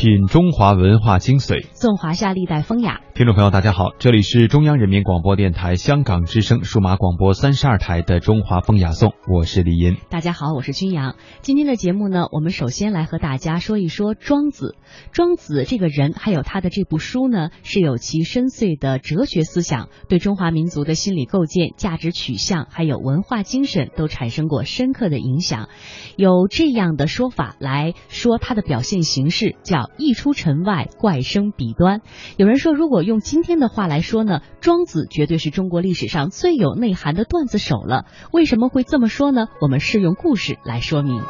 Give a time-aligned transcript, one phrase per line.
[0.00, 3.02] 品中华文化精髓，颂华夏历代风雅。
[3.14, 9.98] 听众朋友，大家好，这里是中央人民广播电台香港之声数码广播三十二台的中华风雅颂，我是李银。
[10.08, 11.16] 大家好，我是君阳。
[11.42, 14.74] 今天的节目呢，我们首先来和大家说一说庄子。
[15.12, 25.68] 庄子这个人，还有他的这部书呢，是有其深邃的哲学思想，对中华民族的心理构建、价值取向，还有文化精神都产生过深刻的影响。
[26.16, 32.00] 有这样的说法来说，他的表现形式叫溢出尘外，怪声彼端。
[32.36, 38.06] 有人说，如果用今天的话来说呢，庄子绝对是中国历史上最有内涵的段子手了。
[38.32, 39.46] 为什么会这么说呢？
[39.60, 41.22] 我们是用故事来说明。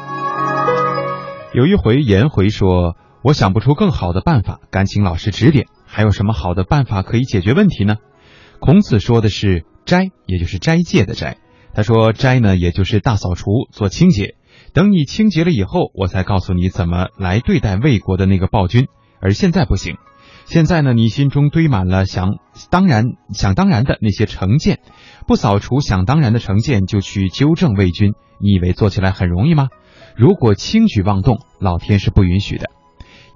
[1.52, 5.66] 有一回，颜回说：“我想不出更好的办法，敢请老师指点。
[5.84, 7.96] 还有什么好的办法可以解决问题呢？”
[8.60, 11.38] 孔子说的是“斋”，也就是斋戒的“斋”。
[11.74, 14.36] 他说：“斋呢，也就是大扫除、做清洁。
[14.72, 18.86] 等你清洁了以后，我才告诉你怎么来对待魏国的那个暴君。
[19.20, 19.96] 而现在不行。”
[20.46, 22.38] 现在呢，你心中堆满了想
[22.70, 24.80] 当然、想当然的那些成见，
[25.28, 29.68] 不扫除想当然的成见，就去纠正魏军，你以为做起来很容易吗？
[30.16, 32.68] 如果轻举妄动，老天是不允许的。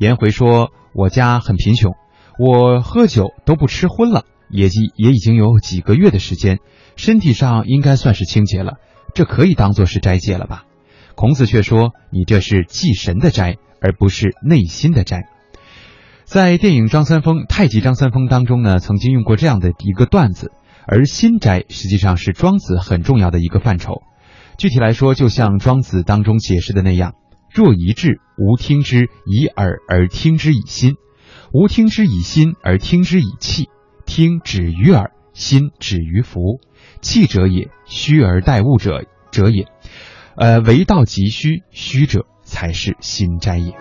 [0.01, 1.93] 颜回说：“我家很贫穷，
[2.37, 6.59] 我喝酒都不吃荤了，也已也已经有几个月的时间，
[6.97, 8.79] 身体上应该算是清洁了，
[9.15, 10.65] 这可以当做是斋戒了吧？”
[11.15, 15.29] 孔子却说：“你这是祭神的斋，而不是内心的斋。”
[16.25, 20.53] 在电影《张三丰》《太极张三丰》当中呢，曾经用过这样的一个段子，
[20.87, 24.03] 而心斋实际上是庄子很重要的一个范畴。
[24.57, 27.15] 具体来说，就像庄子当中解释的那样：
[27.53, 30.95] 若一志，吾听之以耳而听之以心；
[31.53, 33.69] 吾听之以心而听之以气。
[34.07, 36.61] 听止于耳，心止于服。
[37.01, 39.67] 气者也，虚而待物者者也。
[40.37, 43.73] 呃，为道即虚，虚者才是心斋也。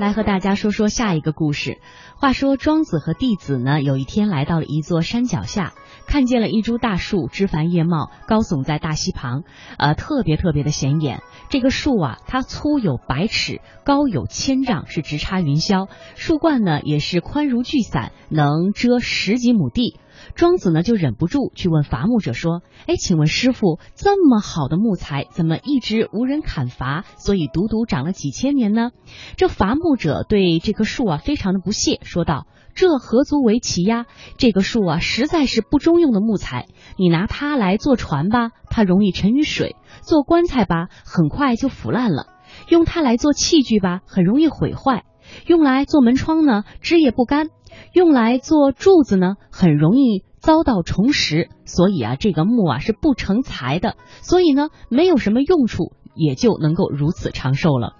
[0.00, 1.78] 来和大家说说下一个故事。
[2.16, 5.74] 话说庄子和弟子呢，有一天来到了一座山脚下，
[6.06, 9.42] 看见了一株大树，枝繁叶茂，高耸在大溪旁，
[9.76, 11.22] 呃，特别特别的显眼。
[11.48, 15.88] 这个树啊，它粗有百尺，高有千丈，是直插云霄。
[16.16, 19.98] 树冠呢，也是宽如巨伞，能遮十几亩地。
[20.38, 28.92] 庄子呢就忍不住去问伐木者说：“哎，请问师傅，这么好的木材，怎么一直无人砍伐，所以独独长了几千年呢？”
[29.36, 34.06] 这伐木者对这棵树啊非常的不屑，说道：“这何足为奇呀？
[34.36, 36.66] 这个树啊实在是不中用的木材，
[36.96, 39.72] 你拿它来做船吧，它容易沉于水；
[40.02, 42.26] 做棺材吧，很快就腐烂了；
[42.68, 45.00] 用它来做器具吧，很容易毁坏；
[45.48, 47.48] 用来做门窗呢，枝叶不干。”
[47.92, 57.94] 用来做柱子呢，很容易遭到重食，所以啊，这个木啊是不成材的，所以呢，没有什么用处，也就能够如此长寿了。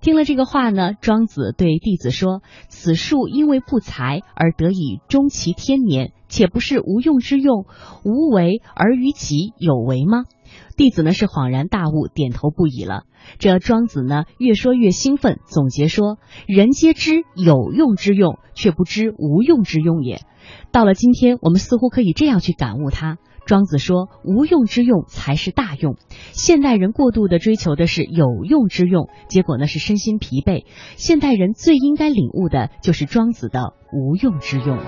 [0.00, 7.66] 听了这个话呢，庄子对弟子说：“此树因为不才而得以终其天年，且不是无用之用，
[8.04, 10.24] 无为而于己有为吗？”
[10.82, 13.04] 弟子呢是恍然大悟，点头不已了。
[13.38, 20.22] 这庄子呢越说越兴奋，总结说：“人皆知有用之用，却不知无用之用也。”
[20.72, 23.18] 到了今天，我们似乎可以这样去感悟它。
[23.46, 25.94] 庄子说：“无用之用才是大用。”
[26.34, 30.64] 现代人过度的追求的是有用之用，结果呢是身心疲惫。
[30.96, 34.80] 现代人最应该领悟的就是庄子的无用之用。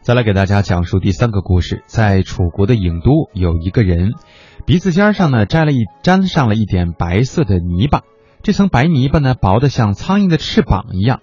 [0.00, 4.12] 再来给大家讲述第三个故事，在楚国的郢都有一个人。
[4.64, 8.02] 鼻子尖上呢摘了一沾上了一点白色的泥巴，
[8.42, 11.20] 这层白泥巴呢薄的像苍蝇的翅膀一样，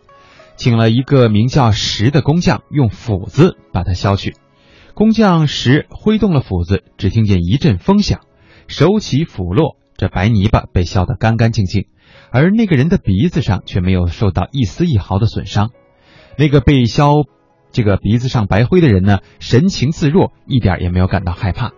[0.57, 4.35] 请了一个名叫石的工匠用斧子把它削去。
[4.94, 8.19] 工匠石挥动了斧子，只听见一阵风响，
[8.67, 11.85] 手起斧落，这白泥巴被削得干干净净，
[12.31, 15.69] 而那个人的鼻子上却没有受到一丝一毫的损伤。
[16.38, 17.23] 那个被削
[17.71, 21.71] 这个鼻子上白灰的人呢，神情自若，一点也没有感到害怕。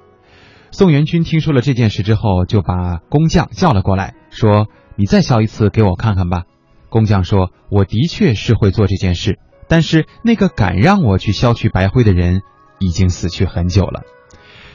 [0.71, 6.43] 宋元军听说了这件事之后，就把工匠叫了过来，说：“你再削一次给我看看吧。”
[6.89, 9.37] 工匠说：“我的确是会做这件事，
[9.67, 12.41] 但是那个敢让我去削去白灰的人，
[12.79, 14.01] 已经死去很久了。”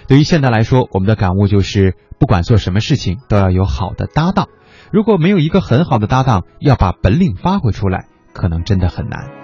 [0.06, 4.48] 对于现在来说，我们的感悟就是，不管做什么事情，都要有好的搭档。
[4.92, 9.35] 如果没有一个很好的搭档，要把本领发挥出来，可能真的很难。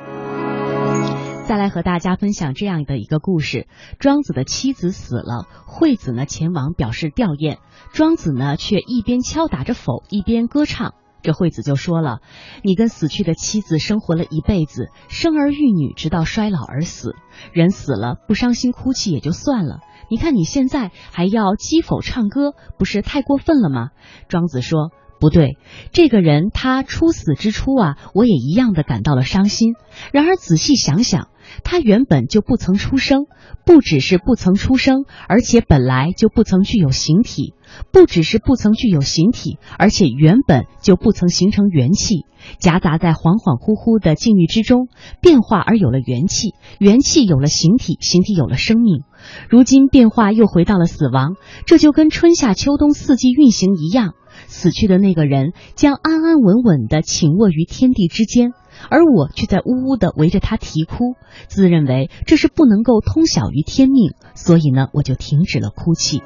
[1.52, 3.68] 再来和大家分享这样的一个故事：
[3.98, 7.58] 庄子的妻子死了，惠子呢前往表示吊唁，
[7.92, 10.94] 庄子呢却一边敲打着否，一边歌唱。
[11.20, 12.20] 这惠子就说了
[12.64, 17.16] ：“你跟死去的妻子生活了一辈子，生儿育女，直到衰老而死。
[17.52, 23.90] 人死了不伤心哭泣也就算了，你看你现在还要击否唱歌，不是太过分了吗？”
[24.26, 24.90] 庄子说。
[25.20, 25.56] 不对，
[25.92, 29.76] 这个人他出死之初啊，我也一样的感到了伤心。
[30.12, 31.28] 然而仔细想想，
[31.64, 33.26] 他原本就不曾出生，
[33.64, 37.54] 不只是不曾出生，而且本来就不曾具有形体；
[37.92, 42.24] 不只是不曾具有形体，而且原本就不曾形成元气，
[42.58, 44.88] 夹杂在恍恍惚惚的境遇之中，
[45.20, 49.02] 变化而有了元气，元气有了形体，形体有了生命。
[49.48, 54.14] 如今变化又回到了死亡，这就跟春夏秋冬四季运行一样。
[54.46, 58.52] 死去的那个人将安安稳稳地寝卧于天地之间，
[58.90, 61.14] 而我却在呜呜的围着他啼哭，
[61.48, 66.22] 自认为这是不能够通晓于天命，所以呢，我就停止了哭泣。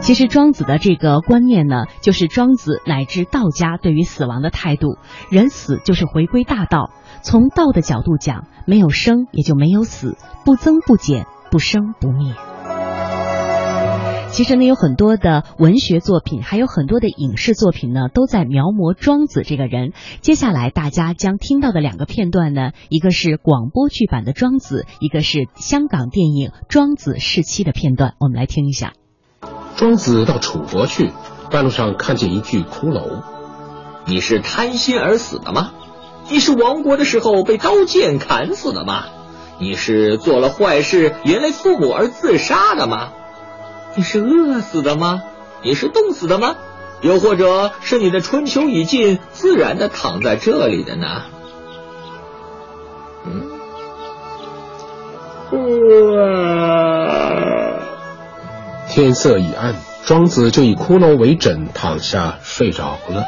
[0.00, 4.96] 其实庄子的这个观念呢，就是庄子乃至道家对于死亡的态度：
[5.30, 6.90] 人死就是回归大道。
[7.22, 12.34] 从道的角度讲，没有生也就没有死，不增不减，不生不灭。
[14.32, 19.92] 其实呢，有很多的文学作品，还有很多的影视作品呢，都在描摹庄子这个人。
[20.22, 28.94] 接下来大家将听到的两个片段呢，一个是广播剧版的庄子，一个是香港电影《庄子逝妻》的片段，我们来听一下。
[29.76, 31.10] 庄子到楚国去，
[31.50, 33.22] 半路上看见一具骷髅。
[34.06, 35.72] 你是贪心而死的吗？
[36.30, 39.04] 你是亡国的时候被刀剑砍死的吗？
[39.60, 43.12] 你是做了坏事连累父母而自杀的吗？
[43.94, 45.22] 你是饿死的吗？
[45.62, 46.56] 你是冻死的吗？
[47.02, 51.22] 又或者是你的春秋已尽，自然的躺在这里的呢？
[53.24, 53.50] 嗯，
[58.88, 59.74] 天色已暗，
[60.06, 63.24] 庄子就以骷髅为枕，躺下睡着了。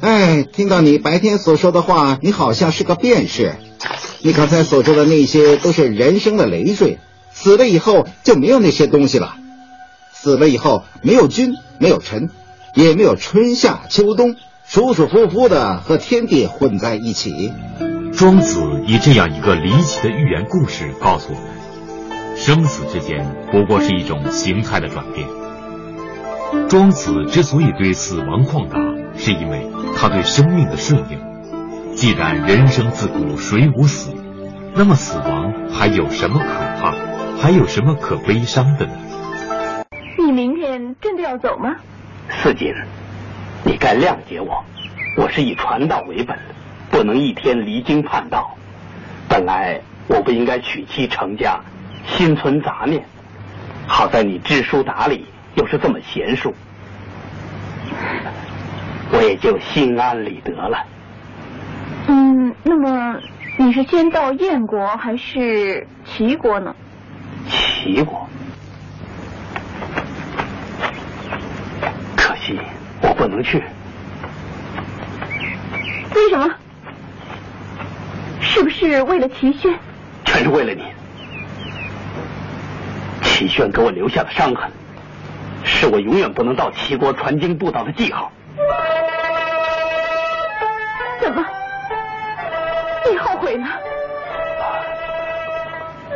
[0.00, 3.54] 哎，听到你白天所说的话，你好像是个辩士。
[4.20, 6.98] 你刚才所说的那些都是人生的累赘，
[7.32, 9.36] 死了以后就没有那些东西了。
[10.24, 12.30] 死了以后，没有君，没有臣，
[12.74, 17.52] 也没有春夏秋冬，舒舒服服的和天地混在一起。
[18.16, 25.28] 庄子以这样一个离奇的寓言故事告诉我们：生死之间不过是一种形态的转变。
[26.70, 28.78] 庄子之所以对死亡旷达，
[29.18, 31.18] 是因为他对生命的顺应。
[31.94, 34.14] 既然人生自古谁无死，
[34.74, 36.46] 那么死亡还有什么可
[36.80, 36.94] 怕，
[37.38, 38.92] 还有什么可悲伤的呢？
[40.24, 41.76] 你明天真的要走吗？
[42.30, 42.72] 四锦，
[43.62, 44.64] 你该谅解我，
[45.18, 46.38] 我是以传道为本，
[46.90, 48.56] 不能一天离经叛道。
[49.28, 51.60] 本来我不应该娶妻成家，
[52.06, 53.04] 心存杂念。
[53.86, 55.26] 好在你知书达理，
[55.56, 56.54] 又是这么贤淑，
[59.12, 60.86] 我也就心安理得了。
[62.06, 63.20] 嗯，那么
[63.58, 66.74] 你是先到燕国还是齐国呢？
[67.46, 68.26] 齐国。
[73.00, 73.62] 我不能去，
[76.14, 76.50] 为什么？
[78.40, 79.74] 是不是为了齐宣？
[80.24, 80.84] 全是为了你。
[83.22, 84.70] 齐宣给我留下的伤痕，
[85.64, 88.30] 是我永远不能到齐国传经布道的记号。
[91.20, 91.44] 怎么？
[93.10, 93.66] 你后悔了？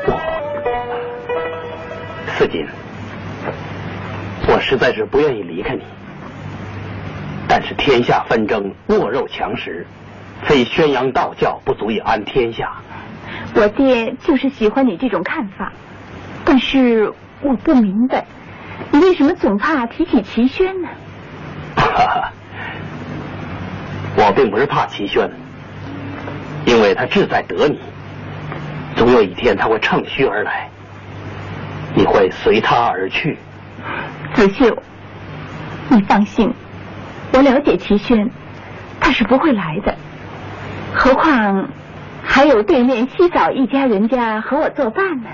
[0.06, 0.20] 我，
[2.36, 2.66] 四锦，
[4.46, 5.82] 我实在是不愿意离开你。
[7.48, 9.86] 但是天下纷争，弱肉强食，
[10.42, 12.70] 非宣扬道教不足以安天下。
[13.54, 15.72] 我爹就是喜欢你这种看法，
[16.44, 18.26] 但是我不明白，
[18.90, 20.88] 你为什么总怕提起齐宣呢？
[24.16, 25.30] 我并不是怕齐宣，
[26.66, 27.80] 因为他志在得你，
[28.94, 30.68] 总有一天他会乘虚而来，
[31.94, 33.38] 你会随他而去。
[34.34, 34.76] 子秀，
[35.88, 36.52] 你放心。
[37.38, 38.32] 我了解齐宣，
[38.98, 39.94] 他是不会来的。
[40.92, 41.68] 何况
[42.24, 45.28] 还有对面西枣一家人家和我作伴呢。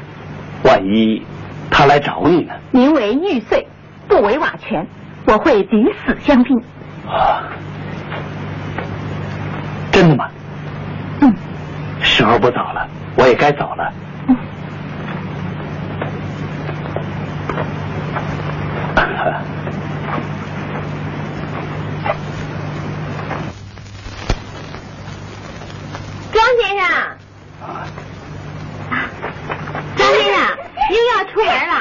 [0.64, 1.22] 万一
[1.70, 2.52] 他来找你呢？
[2.72, 3.66] 宁为玉碎，
[4.06, 4.86] 不为瓦全。
[5.24, 6.58] 我会抵死相拼。
[7.08, 7.44] 啊，
[9.90, 10.28] 真的吗？
[11.22, 11.34] 嗯。
[12.02, 13.92] 时候不早了，我也该走了。
[14.28, 14.36] 嗯。
[26.60, 26.86] 先生，
[27.62, 27.86] 啊，
[29.96, 30.36] 张先生
[30.90, 31.72] 又要出门了。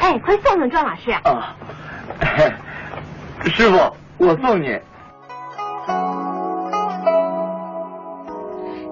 [0.00, 1.10] 哎，快送送庄老师。
[1.12, 1.54] 啊，
[3.46, 4.78] 师傅，我送你。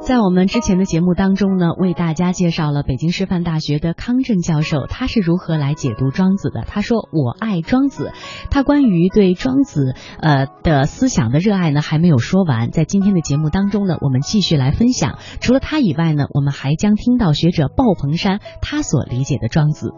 [0.04, 6.62] 在我们之前的节目当中呢，为大家介绍了北京师范大学的康震教授，他是如何来解读庄子的。
[6.62, 8.10] 他说：“我爱庄子。”
[8.50, 12.72] 他关于对庄子呃的思想的热爱呢，还没有说完。
[12.72, 15.18] 在今天的节目当中呢，我们继续来分享。
[15.40, 19.92] 除了他以外呢，我们还将听到学者鲍鹏山他所理解的庄子。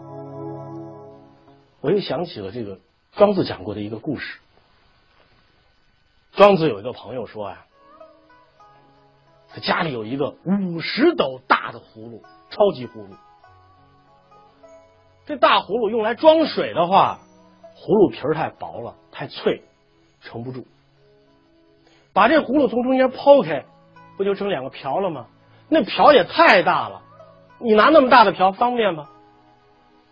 [1.81, 2.77] 我又想起了这个
[3.17, 4.37] 庄子讲过的一个故事。
[6.33, 7.65] 庄子有一个朋友说呀。
[9.55, 13.15] 他家里有一个五十斗大的葫芦，超级葫芦。
[15.25, 17.19] 这大葫芦用来装水的话，
[17.77, 19.63] 葫芦皮儿太薄了，太脆，
[20.19, 20.67] 盛不住。
[22.11, 23.63] 把这葫芦从中间剖开，
[24.17, 25.27] 不就成两个瓢了吗？
[25.69, 27.01] 那瓢也太大了，
[27.59, 29.07] 你拿那么大的瓢方便吗？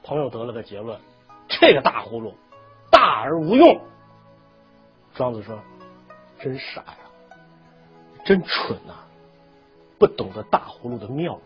[0.05, 1.01] 朋友得了个结论：
[1.49, 2.33] 这个大葫芦
[2.89, 3.81] 大而无用。
[5.15, 5.59] 庄子说
[6.39, 6.97] ：“真傻呀，
[8.23, 8.93] 真蠢呐！”
[10.03, 11.41] 不懂得大葫芦的妙处，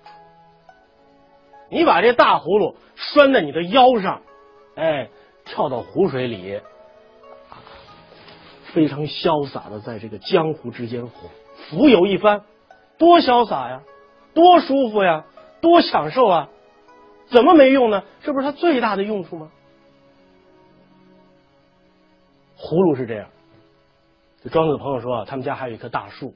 [1.69, 4.23] 你把这大葫芦拴在你的腰上，
[4.73, 5.11] 哎，
[5.45, 6.59] 跳到湖水里，
[8.73, 11.07] 非常潇洒的在这个江湖之间
[11.69, 12.45] 浮游一番，
[12.97, 13.83] 多潇洒呀，
[14.33, 15.25] 多舒服呀，
[15.61, 16.49] 多享受啊！
[17.27, 18.03] 怎么没用呢？
[18.23, 19.51] 这不是它最大的用处吗？
[22.57, 23.29] 葫芦是这样，
[24.41, 26.33] 这庄子的朋友说，他们家还有一棵大树，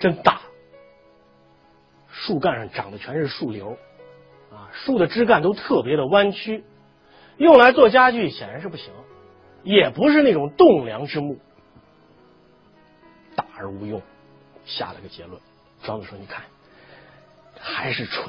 [0.00, 0.40] 真大。
[2.28, 3.78] 树干上长的全是树瘤，
[4.52, 6.62] 啊，树的枝干都特别的弯曲，
[7.38, 8.92] 用来做家具显然是不行，
[9.62, 11.38] 也不是那种栋梁之木，
[13.34, 14.02] 大而无用，
[14.66, 15.40] 下了个结论。
[15.84, 16.42] 庄子说：“你看，
[17.58, 18.28] 还是蠢，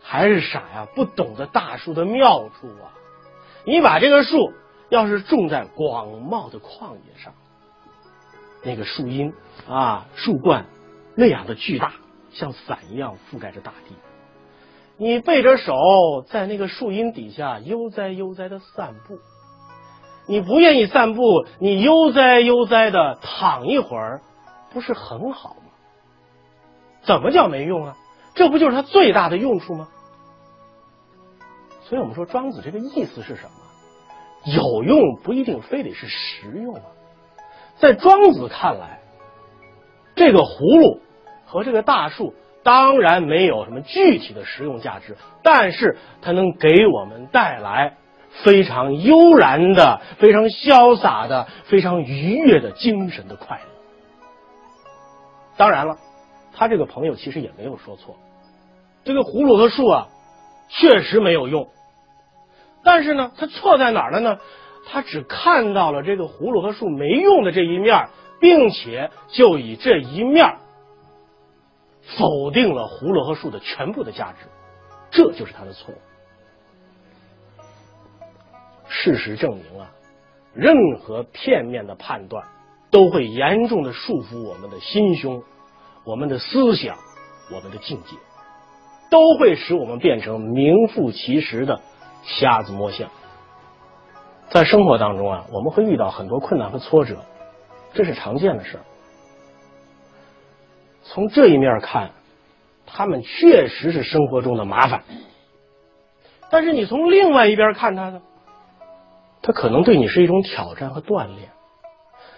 [0.00, 2.96] 还是傻呀，不懂得大树的妙处啊！
[3.66, 4.54] 你把这个树
[4.88, 7.34] 要是种在广袤的旷野上，
[8.64, 9.34] 那个树荫
[9.68, 10.64] 啊，树冠
[11.14, 11.92] 那样的巨大。”
[12.32, 13.94] 像伞一样覆盖着大地，
[14.96, 15.72] 你背着手
[16.28, 19.18] 在那个树荫底下悠哉悠哉的散步，
[20.26, 24.20] 你不愿意散步，你悠哉悠哉的躺一会儿，
[24.72, 25.72] 不是很好吗？
[27.02, 27.96] 怎么叫没用啊？
[28.34, 29.88] 这不就是它最大的用处吗？
[31.82, 33.50] 所以我们说庄子这个意思是什么？
[34.44, 36.82] 有用不一定非得是实用啊，
[37.78, 39.00] 在庄子看来，
[40.14, 41.00] 这个葫芦。
[41.50, 47.96] 和这个大树当然没有什么具体的实用价值，但是它能给我们带来
[48.44, 53.64] 非常悠然的、非常潇洒的、非常愉悦的精神的快乐。
[55.56, 55.96] 当然了，
[56.54, 58.14] 他这个朋友其实也没有说错，
[59.02, 60.06] 这个葫芦和树啊，
[60.68, 61.66] 确实没有用。
[62.84, 64.38] 但是呢，他错在哪儿了呢？
[64.88, 68.08] 他只看到了这个葫芦和树没用的这一面，
[68.40, 70.54] 并且就以这一面。
[72.18, 74.48] 否定了葫芦和树的全部的价值，
[75.10, 75.98] 这就是他的错误。
[78.88, 79.92] 事实证明啊，
[80.52, 82.44] 任何片面的判断
[82.90, 85.42] 都会严重的束缚我们的心胸、
[86.04, 86.96] 我们的思想、
[87.52, 88.16] 我们的境界，
[89.10, 91.80] 都会使我们变成名副其实的
[92.24, 93.08] 瞎子摸象。
[94.48, 97.24] 在生活当中啊，我们会遇到很多困难和挫折，
[97.94, 98.84] 这是常见的事儿。
[101.02, 102.10] 从这一面看，
[102.86, 105.02] 他们确实是生活中的麻烦。
[106.50, 108.22] 但是你从另外一边看他呢，
[109.42, 111.50] 他可能对你是一种挑战和锻炼。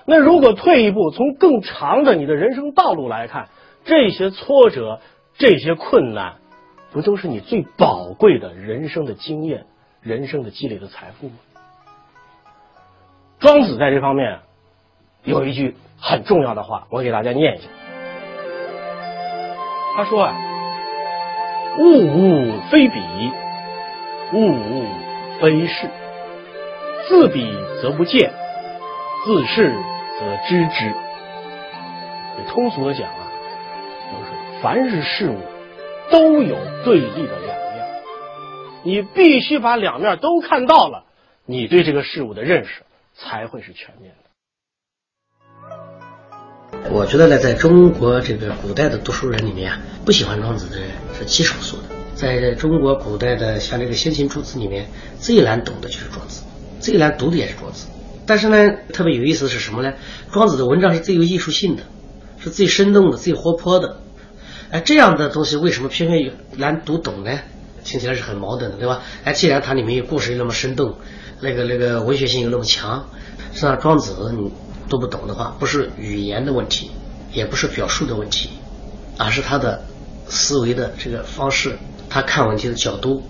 [0.05, 3.49] 那如果退一步，从更长的你的人生道路来看，
[3.85, 5.01] 这些挫折、
[5.39, 6.35] 这些困难，
[6.93, 9.67] 不都是你最宝贵的人生的经验、
[10.01, 11.35] 人生的积累的财富吗？
[13.39, 14.41] 庄子在这方面
[15.25, 17.69] 有一句很重要的话，我给大家念一下。
[19.95, 20.35] 他说啊，
[21.79, 23.01] 物物非彼，
[24.33, 24.87] 物物
[25.41, 25.89] 非是。
[27.09, 28.33] 自比则不见，
[29.25, 29.75] 自是
[30.19, 30.95] 则知之。
[32.49, 33.31] 通俗的讲啊，
[34.11, 35.39] 就是凡是事物
[36.11, 37.87] 都有对立的两面，
[38.85, 41.05] 你必须把两面都看到了，
[41.45, 42.83] 你对这个事物的认识
[43.15, 44.31] 才会是全面的。
[46.91, 51.83] 我觉得呢，在中国这个古代的读书人里面啊，不喜欢庄子的人是极少数的。
[52.15, 56.43] 在中国古代的像这个先秦诸子里面，最难懂的就是庄子，
[56.81, 57.87] 最难读的也是庄子。
[58.27, 58.57] 但是呢，
[58.93, 59.95] 特别有意思的是什么呢？
[60.33, 61.85] 庄子的文章是最有艺术性的，
[62.39, 63.99] 是最生动的、最活泼的。
[64.71, 67.39] 哎，这样的东西为什么偏偏难读懂呢？
[67.85, 69.03] 听起来是很矛盾的，对吧？
[69.25, 70.97] 哎，既然它里面有故事又那么生动，
[71.41, 73.09] 那个那个文学性又那么强，
[73.53, 74.53] 实际上庄子你。
[74.93, 76.91] 读不懂的话，不是语言的问题，
[77.33, 78.51] 也不是表述的问题，
[79.17, 79.83] 而是他的
[80.29, 81.79] 思维的这个方式，
[82.11, 83.23] 他看问题的角度，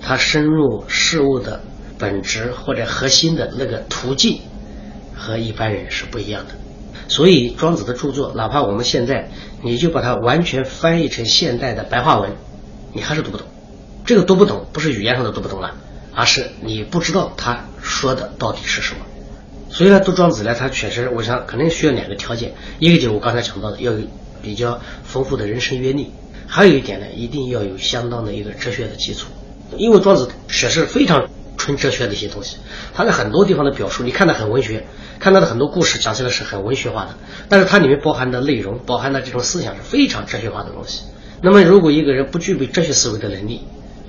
[0.00, 1.62] 他深入事物的
[1.98, 4.38] 本质或者核心的那个途径，
[5.16, 6.54] 和一般人是不一样的。
[7.08, 9.32] 所以庄子的著作，哪怕我们现在
[9.64, 12.36] 你就把它完全翻译成现代的白话文，
[12.92, 13.48] 你还是读不懂。
[14.06, 15.74] 这个读不懂，不是语言上的读不懂了，
[16.14, 19.00] 而是你不知道他说的到底是什么。
[19.70, 24.00] 所以呢，读庄子呢，他确实，我想肯定需要两个条件，一个就是我刚才讲到的，要有
[24.42, 26.10] 比较丰富的人生阅历，
[26.46, 29.28] 还有一点呢，一定要有相当的一个哲学的基础。
[29.76, 32.56] 因为庄子确实非常纯哲学的一些东西，
[32.92, 34.84] 他在很多地方的表述，你看的很文学，
[35.20, 37.14] 看他的很多故事讲起来是很文学化的，
[37.48, 41.02] 但是它里面包含的内容，包含的这种思想是非常哲学化的东西。
[41.42, 43.62] 那么，如果一个人不具备哲学思维的能力，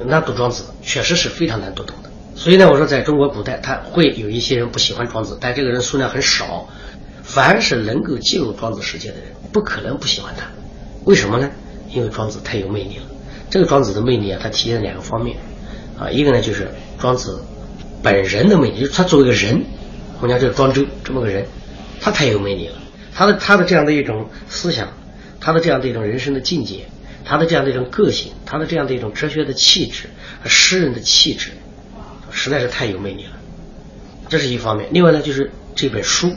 [0.06, 2.11] 那读庄子确实是非常难读懂的。
[2.36, 6.68] 所以呢，我说在中国古代，他会有一些人不喜欢庄子，但这个人数量很少。
[7.24, 10.48] 凡是能够进入庄子世界的人，不可能不喜欢他。
[11.06, 11.50] 为什么呢？
[11.94, 13.04] 因为庄子太有魅力了。
[13.50, 15.38] 这个庄子的魅力啊，它体现在两个方面
[16.00, 16.70] 啊，一个呢就是
[17.00, 17.42] 庄子
[18.02, 19.64] 本人的魅力，就是他作为一个人，
[20.20, 21.46] 我们讲这个庄周这么个人，
[22.02, 22.76] 他太有魅力了。
[23.14, 24.90] 他的他的这样的一种思想，
[25.40, 26.86] 他的这样的一种人生的境界。
[27.24, 30.10] 他的这样的一种个性，他的这样的一种哲学的气质
[30.42, 31.52] 和，诗人的气质，
[32.32, 33.32] 实在是太有魅力了。
[34.30, 34.88] 这是一方面。
[34.92, 36.34] 另外呢，就是这本书，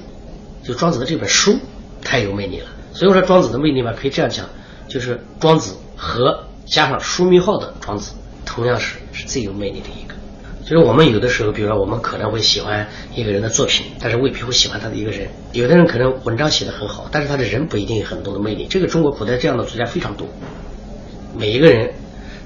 [0.62, 1.58] 就庄子的这本书
[2.02, 2.66] 太有魅力了。
[2.92, 4.46] 所以我说庄子的魅力嘛，可以这样讲，
[4.88, 8.12] 就是庄子和加上书名号的庄子，
[8.44, 10.14] 同样是是最有魅力的一个。
[10.62, 15.28] 就是我们有的时候，比如说我们可能会喜欢一个人的作品，但是未必会喜欢他的一个人。
[15.52, 18.66] 有的人可能文章写的很好，但是他的人不一定有很多的魅力。
[18.68, 20.26] 这个中国古代这样的作家非常多。
[21.36, 21.92] 每一个人，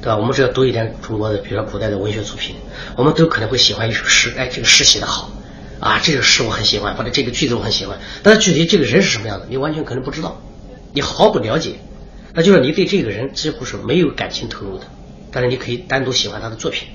[0.01, 0.17] 对吧？
[0.17, 2.55] 我们只要读一点中国的，比如说古代的文学作品，
[2.97, 4.33] 我们都可能会喜欢一首诗。
[4.37, 5.31] 哎，这个诗写得好，
[5.81, 7.99] 啊，这个诗我很喜欢，或者这个句子我很喜欢。
[8.23, 10.41] 但是具体这个人是什么样的，你完全可能不知道，
[10.93, 11.73] 你毫不了解。
[12.35, 14.87] 那就是你对这个人几乎是没有感情投入的。
[15.31, 16.89] 但是你可以单独喜欢他的作品，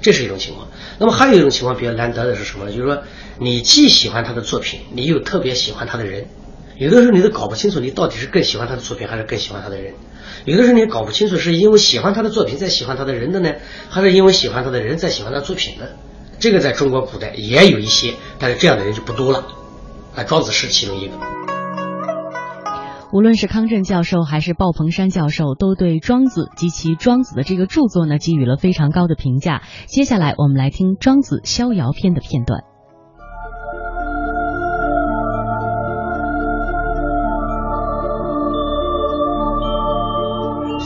[0.00, 0.68] 这是一种情况。
[0.98, 2.70] 那么还有一种情况比较难得的是什么呢？
[2.70, 3.02] 就是说
[3.38, 6.26] 你既喜欢他的作品，你又特别喜欢他的人。
[6.78, 9.94] 有的时候你都搞不清楚，你到底是更喜欢他的作品，还是更喜欢他的人。
[10.44, 13.54] 有的时候你搞不清楚，是因为喜欢他的作品在喜欢他的人的呢，
[13.88, 15.86] 还是因为喜欢他的人在喜欢他作品呢？
[16.38, 19.46] 这个在中国古代也有一些，但是这样的人就不多了。
[20.14, 21.14] 啊，庄子是其中一个。
[23.12, 29.62] 无论是康震教授还是鲍鹏山教授，都对庄子及其庄子的这个著作呢给予了非常高的评价。
[29.86, 32.73] 接下来我们来听《庄子逍遥篇》的片段。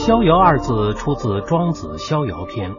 [0.08, 2.72] 逍遥二字出自《庄子逍遥篇》，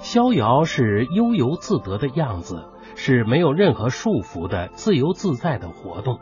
[0.00, 6.20] 逍遥是悠游自得的样子，是没有任何束缚的自由自在的活动。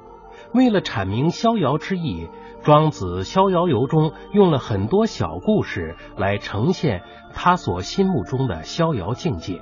[0.54, 2.28] 为了阐明逍遥之意，
[2.64, 7.02] 《庄子逍遥游》中用了很多小故事来呈现
[7.34, 9.60] 他所心目中的逍遥境界。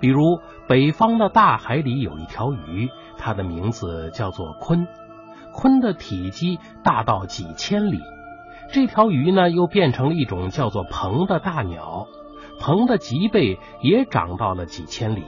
[0.00, 4.86] 比如，北方的大海里有一条鱼，它的名字叫做鲲，
[5.52, 8.00] 鲲的体积大到几千里。
[8.72, 12.06] 这条鱼呢，又变成了一种叫做鹏的大鸟，
[12.58, 15.24] 鹏的脊背也长到了几千里。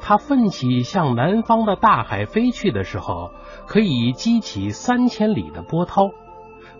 [0.00, 3.32] 它奋起向南方的大海飞去的时候，
[3.66, 6.10] 可以激起三千里的波涛，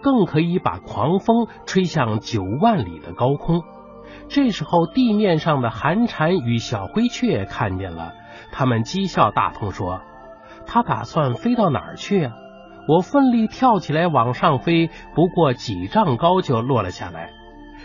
[0.01, 3.65] 更可以把狂风吹向九万里的高空。
[4.29, 8.13] 这时候，地面上的寒蝉与小灰雀看见了，
[8.53, 10.01] 他们讥笑大鹏说
[10.67, 12.33] ：“他打算飞到哪儿去啊？”
[12.91, 17.31] 我奋力跳起来往上飞，不过几丈高就落了下来。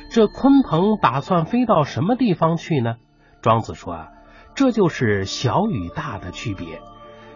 [0.10, 2.96] 这鲲鹏打算飞到什么地方去呢？
[3.40, 4.08] 庄子说啊，
[4.56, 6.80] 这就是小与大的区别。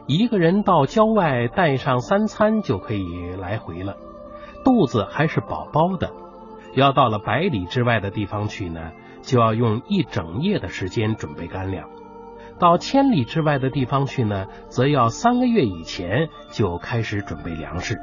[0.08, 3.97] 一个人到郊外带上三餐就可以来回了，
[4.65, 6.12] 肚子还是饱饱的。
[6.73, 11.88] 要到了百里之外的地方去呢，就要用一整夜的时间准备干粮。
[12.59, 17.97] 到千里之外的地方去呢，则要三个月以前就开始准备粮食。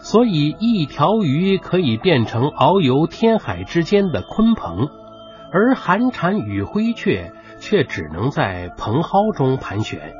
[0.00, 4.88] 所以一条鱼可以变成遨游天海之间的鲲鹏，
[5.52, 10.12] 而寒蝉与灰雀却只能在蓬蒿中盘旋。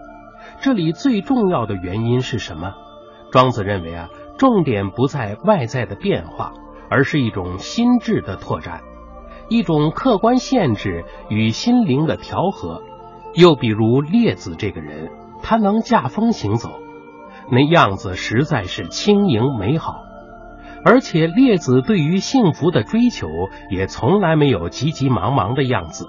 [0.61, 2.75] 这里最重要的原因是什么？
[3.31, 6.53] 庄子认为啊，重点不在外在的变化，
[6.91, 8.81] 而是一种心智的拓展，
[9.49, 12.83] 一种客观限制与心灵的调和。
[13.35, 15.11] 又比如列子这个人，
[15.43, 16.71] 他能驾风行走，
[17.51, 20.05] 那样子实在是轻盈美好。
[20.85, 23.29] 而且列子对于幸福的追求
[23.71, 26.07] 也从来没有急急忙忙的样子。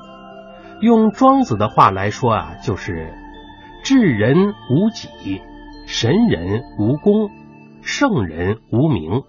[0.79, 3.13] 用庄子的话来说啊，就是
[3.83, 5.41] 智人无己，
[5.87, 7.29] 神人无功，
[7.81, 9.23] 圣人无名。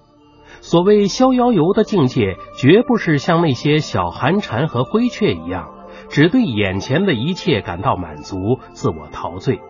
[0.61, 5.71] 所谓逍遥游的境界，绝不是像那些小寒蝉和灰雀一样，
[6.11, 9.61] 只对眼前的一切感到满足、自我陶醉，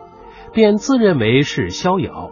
[0.53, 2.31] 便自认为是逍遥，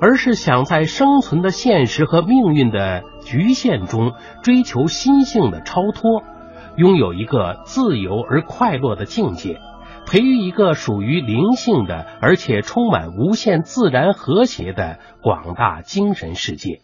[0.00, 6.22] 而是想在生存的现实和命运的局限中，追求心性的超脱，
[6.76, 9.58] 拥有一个自由而快乐的境界，
[10.06, 16.82] 培育一个属于灵性的，而且充满无限自然和谐的广大精神世界。